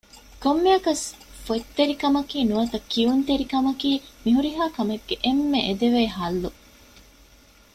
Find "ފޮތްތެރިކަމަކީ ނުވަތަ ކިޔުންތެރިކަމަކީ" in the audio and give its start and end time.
1.45-3.91